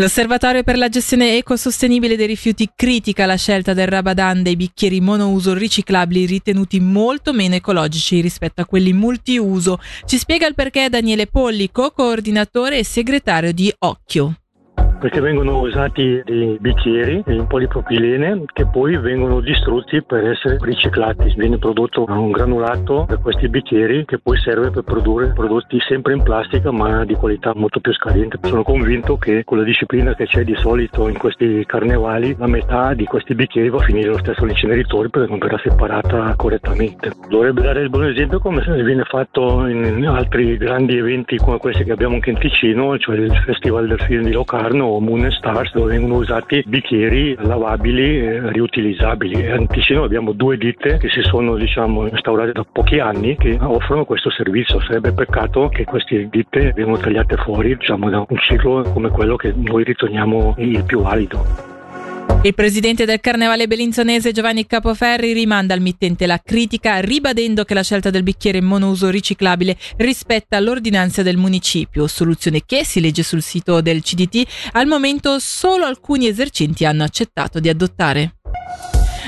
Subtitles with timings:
[0.00, 5.52] L'Osservatorio per la gestione ecosostenibile dei rifiuti critica la scelta del Rabadan dei bicchieri monouso
[5.52, 9.78] riciclabili ritenuti molto meno ecologici rispetto a quelli multiuso.
[10.06, 14.39] Ci spiega il perché Daniele Polli, co-coordinatore e segretario di Occhio
[15.00, 21.32] perché vengono usati dei bicchieri in polipropilene che poi vengono distrutti per essere riciclati.
[21.36, 26.22] Viene prodotto un granulato da questi bicchieri che poi serve per produrre prodotti sempre in
[26.22, 28.38] plastica ma di qualità molto più scadente.
[28.42, 32.92] Sono convinto che con la disciplina che c'è di solito in questi carnevali la metà
[32.92, 37.12] di questi bicchieri va a finire lo stesso all'inceneritore perché non verrà separata correttamente.
[37.28, 41.92] Dovrebbe dare il buon esempio come viene fatto in altri grandi eventi come questi che
[41.92, 46.16] abbiamo anche in Ticino, cioè il Festival del Film di Locarno Moon Stars dove vengono
[46.16, 49.50] usati bicchieri lavabili e riutilizzabili.
[49.50, 54.04] A Ticino abbiamo due ditte che si sono diciamo, instaurate da pochi anni che offrono
[54.04, 54.80] questo servizio.
[54.80, 59.52] Sarebbe peccato che queste ditte vengano tagliate fuori diciamo, da un ciclo come quello che
[59.54, 61.69] noi riteniamo il più valido.
[62.42, 67.82] Il presidente del Carnevale Bellinzonese Giovanni Capoferri rimanda al mittente la critica ribadendo che la
[67.82, 73.82] scelta del bicchiere monouso riciclabile rispetta l'ordinanza del municipio, soluzione che, si legge sul sito
[73.82, 78.36] del CDT, al momento solo alcuni esercenti hanno accettato di adottare.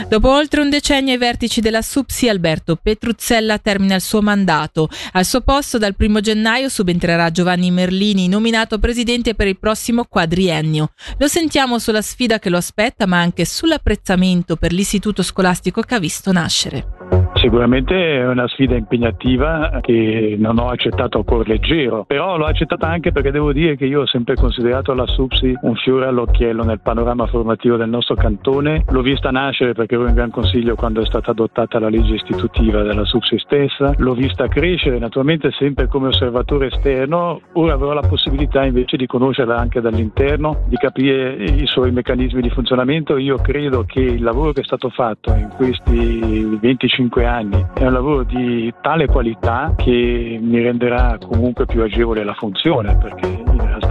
[0.08, 4.88] Dopo oltre un decennio ai vertici della SUPSI, Alberto Petruzzella termina il suo mandato.
[5.12, 10.92] Al suo posto dal 1 gennaio subentrerà Giovanni Merlini, nominato presidente per il prossimo quadriennio.
[11.18, 15.98] Lo sentiamo sulla sfida che lo aspetta, ma anche sull'apprezzamento per l'istituto scolastico che ha
[15.98, 17.11] visto nascere.
[17.42, 22.86] Sicuramente è una sfida impegnativa che non ho accettato a cuor leggero, però l'ho accettata
[22.86, 26.78] anche perché devo dire che io ho sempre considerato la SUPSI un fiore all'occhiello nel
[26.78, 28.84] panorama formativo del nostro cantone.
[28.90, 32.82] L'ho vista nascere perché ero in Gran Consiglio quando è stata adottata la legge istitutiva
[32.82, 38.64] della SUPSI stessa, l'ho vista crescere naturalmente sempre come osservatore esterno, ora avrò la possibilità
[38.64, 43.16] invece di conoscerla anche dall'interno, di capire i suoi meccanismi di funzionamento.
[43.16, 47.66] Io credo che il lavoro che è stato fatto in questi 25 anni anni.
[47.74, 53.41] È un lavoro di tale qualità che mi renderà comunque più agevole la funzione perché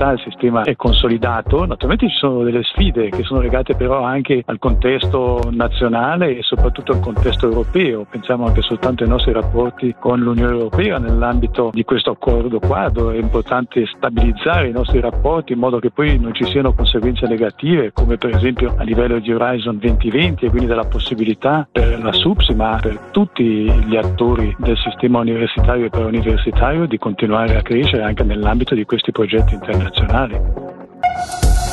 [0.01, 1.65] realtà il sistema è consolidato.
[1.65, 6.93] Naturalmente ci sono delle sfide che sono legate però anche al contesto nazionale e soprattutto
[6.93, 8.05] al contesto europeo.
[8.09, 13.11] Pensiamo anche soltanto ai nostri rapporti con l'Unione Europea nell'ambito di questo accordo quadro.
[13.11, 17.91] È importante stabilizzare i nostri rapporti in modo che poi non ci siano conseguenze negative
[17.93, 22.55] come per esempio a livello di Horizon 2020 e quindi della possibilità per la SUPSI
[22.55, 28.23] ma per tutti gli attori del sistema universitario e preuniversitario di continuare a crescere anche
[28.23, 29.90] nell'ambito di questi progetti internazionali.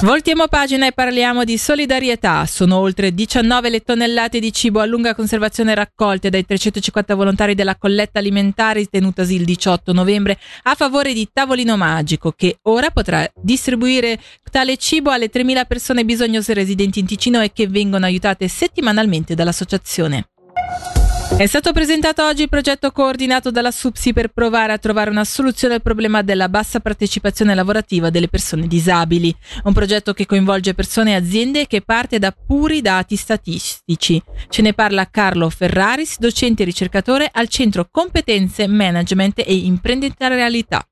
[0.00, 2.46] Voltiamo pagina e parliamo di solidarietà.
[2.46, 7.74] Sono oltre 19 le tonnellate di cibo a lunga conservazione raccolte dai 350 volontari della
[7.74, 14.20] colletta alimentare tenutasi il 18 novembre a favore di Tavolino Magico, che ora potrà distribuire
[14.52, 20.28] tale cibo alle 3.000 persone bisognose residenti in Ticino e che vengono aiutate settimanalmente dall'associazione.
[21.36, 25.74] È stato presentato oggi il progetto coordinato dalla SUPSI per provare a trovare una soluzione
[25.74, 29.32] al problema della bassa partecipazione lavorativa delle persone disabili.
[29.64, 34.20] Un progetto che coinvolge persone e aziende che parte da puri dati statistici.
[34.48, 40.84] Ce ne parla Carlo Ferraris, docente e ricercatore al Centro Competenze, Management e Imprenditorialità.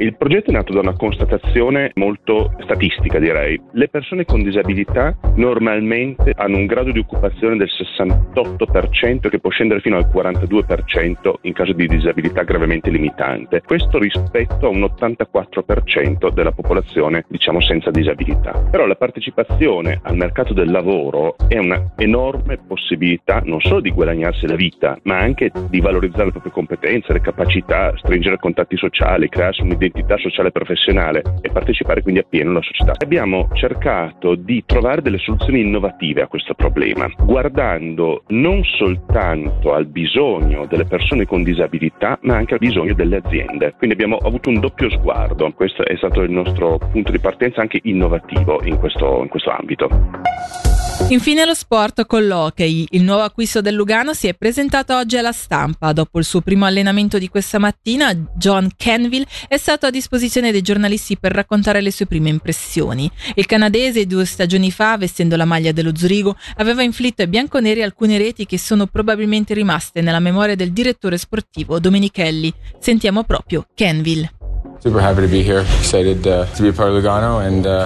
[0.00, 3.60] Il progetto è nato da una constatazione molto statistica, direi.
[3.72, 9.80] Le persone con disabilità normalmente hanno un grado di occupazione del 68% che può scendere
[9.80, 13.60] fino al 42% in caso di disabilità gravemente limitante.
[13.60, 18.52] Questo rispetto a un 84% della popolazione, diciamo, senza disabilità.
[18.70, 24.46] Però la partecipazione al mercato del lavoro è una enorme possibilità non solo di guadagnarsi
[24.46, 29.60] la vita, ma anche di valorizzare le proprie competenze, le capacità, stringere contatti sociali, crearsi
[29.60, 32.92] un'identità identità sociale e professionale e partecipare quindi appieno alla società.
[32.98, 40.66] Abbiamo cercato di trovare delle soluzioni innovative a questo problema, guardando non soltanto al bisogno
[40.66, 43.74] delle persone con disabilità, ma anche al bisogno delle aziende.
[43.76, 47.80] Quindi abbiamo avuto un doppio sguardo, questo è stato il nostro punto di partenza anche
[47.82, 50.79] innovativo in questo, in questo ambito.
[51.08, 52.86] Infine lo sport con l'hockey.
[52.90, 55.92] Il nuovo acquisto del Lugano si è presentato oggi alla stampa.
[55.92, 60.62] Dopo il suo primo allenamento di questa mattina, John Kenville è stato a disposizione dei
[60.62, 63.10] giornalisti per raccontare le sue prime impressioni.
[63.34, 68.16] Il canadese due stagioni fa, vestendo la maglia dello Zurigo, aveva inflitto ai bianconeri alcune
[68.16, 72.54] reti che sono probabilmente rimaste nella memoria del direttore sportivo Domenichelli.
[72.78, 74.39] Sentiamo proprio Kenville.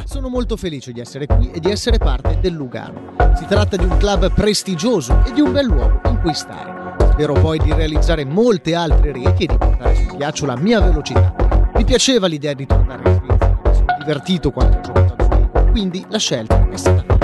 [0.06, 3.14] Sono molto felice di essere qui e di essere parte del Lugano.
[3.36, 6.94] Si tratta di un club prestigioso e di un bel luogo in cui stare.
[7.10, 11.34] Spero poi di realizzare molte altre reti e di portare sul ghiaccio la mia velocità.
[11.74, 15.70] Mi piaceva l'idea di tornare in Svizzera, mi sono divertito quando ho giocato a Zurigo
[15.74, 17.23] quindi la scelta è stata mia.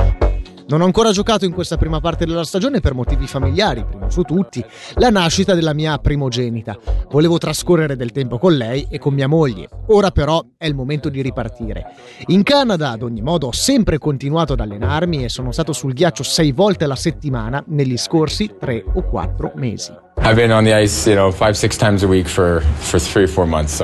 [0.70, 4.22] Non ho ancora giocato in questa prima parte della stagione per motivi familiari, prima su
[4.22, 4.64] tutti,
[4.98, 6.78] la nascita della mia primogenita.
[7.10, 9.68] Volevo trascorrere del tempo con lei e con mia moglie.
[9.88, 11.86] Ora però è il momento di ripartire.
[12.28, 16.22] In Canada, ad ogni modo, ho sempre continuato ad allenarmi e sono stato sul ghiaccio
[16.22, 19.90] sei volte alla settimana negli scorsi tre o quattro mesi.
[20.18, 23.26] I've been on the ice, you know, five, six times a week for, for three,
[23.26, 23.78] four months.
[23.78, 23.82] So.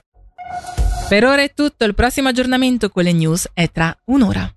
[1.09, 4.49] Per ora è tutto, il prossimo aggiornamento con le news è tra un'ora.